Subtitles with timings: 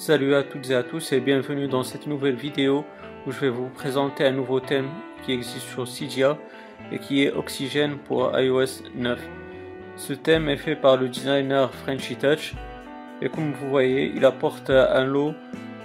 [0.00, 2.86] Salut à toutes et à tous et bienvenue dans cette nouvelle vidéo
[3.26, 4.88] où je vais vous présenter un nouveau thème
[5.22, 6.38] qui existe sur Cydia
[6.90, 9.20] et qui est Oxygène pour iOS 9.
[9.98, 12.54] Ce thème est fait par le designer Frenchy Touch
[13.20, 15.34] et comme vous voyez il apporte un lot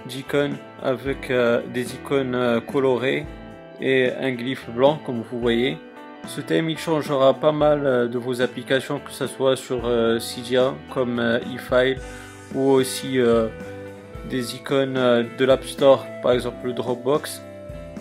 [0.06, 3.26] d'icônes avec euh, des icônes euh, colorées
[3.82, 5.76] et un glyphe blanc comme vous voyez.
[6.26, 9.82] Ce thème il changera pas mal euh, de vos applications que ce soit sur
[10.18, 11.20] Cydia comme
[11.54, 11.98] eFile
[12.54, 13.18] ou aussi
[14.28, 17.42] des icônes de l'App Store par exemple le Dropbox.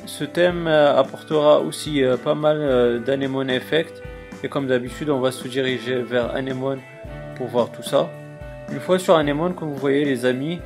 [0.06, 4.04] Ce thème apportera aussi pas mal d'Anemone Effect
[4.44, 6.80] et comme d'habitude on va se diriger vers Anemone
[7.36, 8.10] pour voir tout ça.
[8.72, 10.60] Une fois sur Anemone comme vous voyez les amis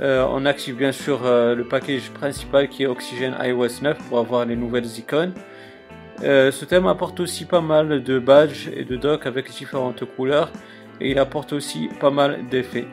[0.00, 4.18] euh, on active bien sûr euh, le package principal qui est Oxygen iOS 9 pour
[4.18, 5.32] avoir les nouvelles icônes.
[6.22, 10.50] Euh, ce thème apporte aussi pas mal de badges et de docks avec différentes couleurs
[11.00, 12.86] et il apporte aussi pas mal d'effets.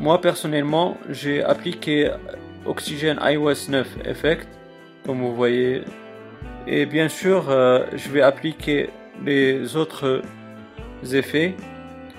[0.00, 2.10] Moi personnellement j'ai appliqué
[2.66, 4.48] Oxygen iOS 9 Effect
[5.06, 5.82] comme vous voyez
[6.66, 8.90] et bien sûr je vais appliquer
[9.24, 10.22] les autres
[11.12, 11.54] effets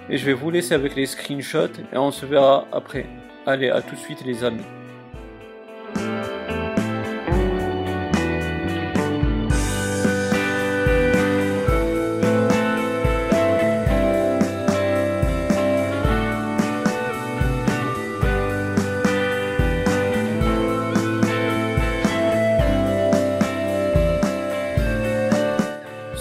[0.10, 3.06] et je vais vous laisser avec les screenshots et on se verra après.
[3.46, 4.64] Allez, à tout de suite les amis.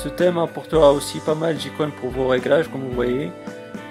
[0.03, 3.31] Ce thème apportera aussi pas mal d'icônes pour vos réglages comme vous voyez.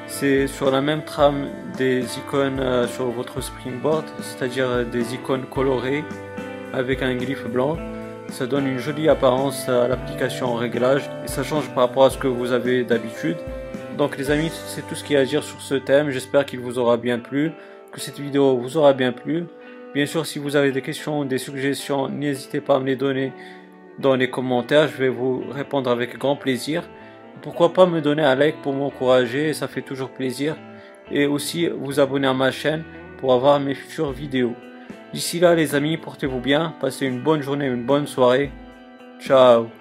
[0.08, 5.46] C'est sur la même trame des icônes euh, sur votre Springboard, c'est-à-dire euh, des icônes
[5.46, 6.04] colorées
[6.74, 7.78] avec un glyphe blanc.
[8.28, 12.10] Ça donne une jolie apparence à l'application en réglage et ça change par rapport à
[12.10, 13.38] ce que vous avez d'habitude.
[13.98, 16.10] Donc les amis, c'est tout ce qu'il y a à dire sur ce thème.
[16.10, 17.54] J'espère qu'il vous aura bien plu,
[17.94, 19.46] que cette vidéo vous aura bien plu.
[19.94, 23.32] Bien sûr, si vous avez des questions, des suggestions, n'hésitez pas à me les donner
[24.00, 24.88] dans les commentaires.
[24.88, 26.84] Je vais vous répondre avec grand plaisir.
[27.42, 30.56] Pourquoi pas me donner un like pour m'encourager, ça fait toujours plaisir.
[31.10, 32.84] Et aussi vous abonner à ma chaîne
[33.18, 34.56] pour avoir mes futures vidéos.
[35.14, 38.52] D'ici là les amis, portez-vous bien, passez une bonne journée, une bonne soirée.
[39.20, 39.81] Ciao